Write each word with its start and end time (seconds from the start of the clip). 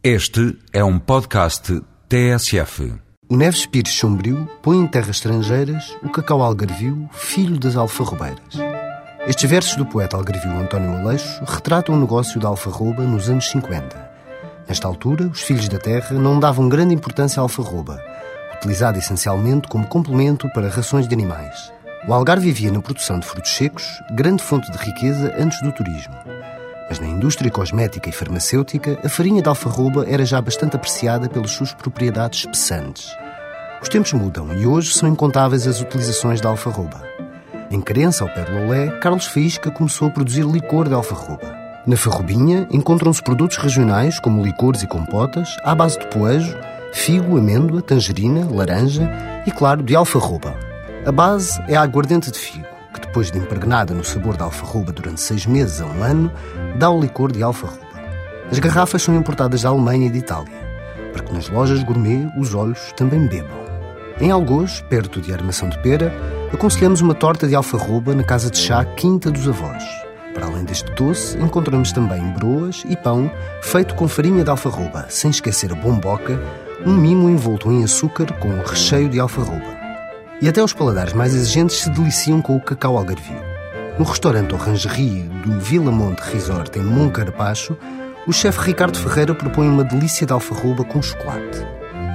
Este 0.00 0.56
é 0.72 0.84
um 0.84 0.96
podcast 0.96 1.82
TSF. 2.08 2.94
O 3.28 3.36
Neves 3.36 3.66
Pires 3.66 3.92
Sombrio 3.92 4.48
põe 4.62 4.76
em 4.78 4.86
terras 4.86 5.16
estrangeiras 5.16 5.92
o 6.04 6.08
cacau 6.08 6.40
algarvio, 6.40 7.10
filho 7.12 7.58
das 7.58 7.74
alfarrobeiras. 7.74 8.54
Estes 9.26 9.50
versos 9.50 9.74
do 9.74 9.84
poeta 9.84 10.16
algarvio 10.16 10.52
António 10.52 10.92
Aleixo 10.92 11.42
retratam 11.44 11.96
o 11.96 12.00
negócio 12.00 12.38
da 12.38 12.46
alfarroba 12.46 13.02
nos 13.02 13.28
anos 13.28 13.50
50. 13.50 14.10
Nesta 14.68 14.86
altura, 14.86 15.26
os 15.26 15.42
filhos 15.42 15.68
da 15.68 15.78
terra 15.78 16.14
não 16.16 16.38
davam 16.38 16.68
grande 16.68 16.94
importância 16.94 17.40
à 17.40 17.42
alfarroba, 17.42 18.00
utilizada 18.54 18.98
essencialmente 18.98 19.66
como 19.66 19.88
complemento 19.88 20.48
para 20.50 20.68
rações 20.68 21.08
de 21.08 21.14
animais. 21.14 21.72
O 22.06 22.14
Algarve 22.14 22.46
vivia 22.46 22.70
na 22.70 22.80
produção 22.80 23.18
de 23.18 23.26
frutos 23.26 23.50
secos, 23.50 23.84
grande 24.12 24.44
fonte 24.44 24.70
de 24.70 24.78
riqueza 24.78 25.34
antes 25.36 25.60
do 25.60 25.72
turismo. 25.72 26.14
Mas 26.88 26.98
na 26.98 27.06
indústria 27.06 27.50
cosmética 27.50 28.08
e 28.08 28.12
farmacêutica, 28.12 28.98
a 29.04 29.08
farinha 29.08 29.42
de 29.42 29.48
alfarroba 29.48 30.06
era 30.08 30.24
já 30.24 30.40
bastante 30.40 30.74
apreciada 30.74 31.28
pelas 31.28 31.50
suas 31.50 31.74
propriedades 31.74 32.40
espessantes. 32.40 33.10
Os 33.82 33.88
tempos 33.88 34.12
mudam 34.14 34.48
e 34.54 34.66
hoje 34.66 34.94
são 34.94 35.08
incontáveis 35.08 35.66
as 35.66 35.80
utilizações 35.80 36.40
da 36.40 36.48
alfarroba. 36.48 37.02
Em 37.70 37.80
Crença, 37.80 38.24
ao 38.24 38.30
pé 38.30 38.44
de 38.44 38.52
Lolé, 38.52 38.88
Carlos 39.00 39.26
Faísca 39.26 39.70
começou 39.70 40.08
a 40.08 40.10
produzir 40.10 40.44
licor 40.44 40.88
de 40.88 40.94
alfarroba. 40.94 41.54
Na 41.86 41.96
Farrobinha 41.96 42.66
encontram-se 42.70 43.22
produtos 43.22 43.58
regionais 43.58 44.18
como 44.18 44.42
licores 44.42 44.82
e 44.82 44.86
compotas 44.86 45.56
à 45.62 45.74
base 45.74 45.98
de 45.98 46.06
poejo, 46.08 46.56
figo, 46.92 47.38
amêndoa, 47.38 47.82
tangerina, 47.82 48.48
laranja 48.50 49.08
e, 49.46 49.50
claro, 49.50 49.82
de 49.82 49.94
alfarroba. 49.94 50.54
A 51.06 51.12
base 51.12 51.62
é 51.68 51.76
a 51.76 51.82
aguardente 51.82 52.30
de 52.30 52.38
figo 52.38 52.77
depois 53.08 53.30
de 53.30 53.38
impregnada 53.38 53.94
no 53.94 54.04
sabor 54.04 54.36
da 54.36 54.44
alfarroba 54.44 54.92
durante 54.92 55.20
seis 55.20 55.46
meses 55.46 55.80
a 55.80 55.86
um 55.86 56.02
ano, 56.02 56.30
dá 56.76 56.90
o 56.90 57.00
licor 57.00 57.32
de 57.32 57.42
alfarroba. 57.42 57.88
As 58.50 58.58
garrafas 58.58 59.02
são 59.02 59.16
importadas 59.16 59.62
da 59.62 59.70
Alemanha 59.70 60.06
e 60.06 60.10
de 60.10 60.18
Itália, 60.18 60.52
para 61.12 61.22
que 61.22 61.32
nas 61.32 61.48
lojas 61.48 61.82
gourmet 61.82 62.30
os 62.38 62.54
olhos 62.54 62.92
também 62.96 63.26
bebam. 63.26 63.58
Em 64.20 64.30
Algoz, 64.30 64.82
perto 64.88 65.20
de 65.20 65.32
Armação 65.32 65.68
de 65.68 65.78
Pera, 65.78 66.12
aconselhamos 66.52 67.00
uma 67.00 67.14
torta 67.14 67.48
de 67.48 67.54
alfarroba 67.54 68.14
na 68.14 68.24
casa 68.24 68.50
de 68.50 68.58
chá 68.58 68.84
Quinta 68.84 69.30
dos 69.30 69.48
Avós. 69.48 69.82
Para 70.34 70.46
além 70.46 70.64
deste 70.64 70.92
doce, 70.92 71.38
encontramos 71.38 71.92
também 71.92 72.22
broas 72.32 72.84
e 72.88 72.96
pão 72.96 73.30
feito 73.62 73.94
com 73.94 74.06
farinha 74.06 74.44
de 74.44 74.50
alfarroba, 74.50 75.06
sem 75.08 75.30
esquecer 75.30 75.72
a 75.72 75.74
bomboca, 75.74 76.38
um 76.84 76.94
mimo 76.94 77.28
envolto 77.30 77.72
em 77.72 77.82
açúcar 77.82 78.32
com 78.34 78.48
recheio 78.60 79.08
de 79.08 79.18
alfarroba. 79.18 79.77
E 80.40 80.48
até 80.48 80.62
os 80.62 80.72
paladares 80.72 81.12
mais 81.12 81.34
exigentes 81.34 81.78
se 81.78 81.90
deliciam 81.90 82.40
com 82.40 82.54
o 82.54 82.60
cacau 82.60 82.96
algarvio. 82.96 83.42
No 83.98 84.04
restaurante 84.04 84.54
Orangerie 84.54 85.24
do 85.44 85.58
Vila 85.58 85.90
Monte 85.90 86.20
Resort 86.20 86.78
em 86.78 86.82
Moncarpacho, 86.82 87.76
o 88.24 88.32
chefe 88.32 88.60
Ricardo 88.60 88.96
Ferreira 88.96 89.34
propõe 89.34 89.68
uma 89.68 89.82
delícia 89.82 90.24
de 90.24 90.32
alfarroba 90.32 90.84
com 90.84 91.02
chocolate. 91.02 91.66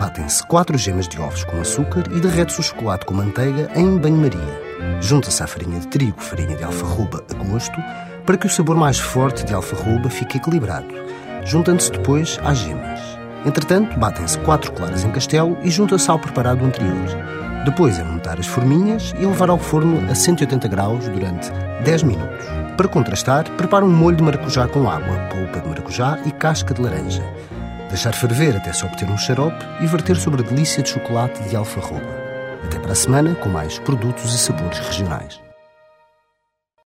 Batem-se 0.00 0.46
quatro 0.46 0.78
gemas 0.78 1.06
de 1.06 1.20
ovos 1.20 1.44
com 1.44 1.60
açúcar 1.60 2.04
e 2.10 2.20
derrete-se 2.20 2.60
o 2.60 2.62
chocolate 2.62 3.04
com 3.04 3.12
manteiga 3.12 3.70
em 3.74 3.98
banho-maria. 3.98 4.62
Junta-se 5.02 5.42
a 5.42 5.46
farinha 5.46 5.80
de 5.80 5.88
trigo, 5.88 6.18
farinha 6.18 6.56
de 6.56 6.64
alfarroba 6.64 7.22
a 7.30 7.44
gosto, 7.44 7.78
para 8.24 8.38
que 8.38 8.46
o 8.46 8.50
sabor 8.50 8.76
mais 8.76 8.98
forte 8.98 9.44
de 9.44 9.52
alfarroba 9.52 10.08
fique 10.08 10.38
equilibrado, 10.38 10.88
juntando-se 11.44 11.92
depois 11.92 12.40
às 12.42 12.58
gemas. 12.58 13.00
Entretanto, 13.44 13.98
batem-se 13.98 14.38
quatro 14.38 14.72
claras 14.72 15.04
em 15.04 15.10
castelo 15.10 15.58
e 15.62 15.70
junta-se 15.70 16.10
ao 16.10 16.18
preparado 16.18 16.64
anterior. 16.64 17.45
Depois 17.66 17.98
é 17.98 18.04
montar 18.04 18.38
as 18.38 18.46
forminhas 18.46 19.12
e 19.18 19.26
levar 19.26 19.50
ao 19.50 19.58
forno 19.58 20.08
a 20.08 20.14
180 20.14 20.68
graus 20.68 21.08
durante 21.08 21.50
10 21.84 22.04
minutos. 22.04 22.46
Para 22.76 22.86
contrastar, 22.86 23.50
prepare 23.56 23.84
um 23.84 23.90
molho 23.90 24.16
de 24.16 24.22
maracujá 24.22 24.68
com 24.68 24.88
água, 24.88 25.18
polpa 25.28 25.58
de 25.58 25.68
maracujá 25.68 26.16
e 26.24 26.30
casca 26.30 26.72
de 26.72 26.80
laranja. 26.80 27.24
Deixar 27.88 28.14
ferver 28.14 28.56
até 28.56 28.72
se 28.72 28.86
obter 28.86 29.10
um 29.10 29.18
xarope 29.18 29.66
e 29.80 29.86
verter 29.86 30.14
sobre 30.14 30.42
a 30.42 30.48
delícia 30.48 30.80
de 30.80 30.90
chocolate 30.90 31.42
de 31.48 31.56
alfarroba. 31.56 32.06
Até 32.64 32.78
para 32.78 32.92
a 32.92 32.94
semana 32.94 33.34
com 33.34 33.48
mais 33.48 33.80
produtos 33.80 34.32
e 34.32 34.38
sabores 34.38 34.78
regionais. 34.78 35.45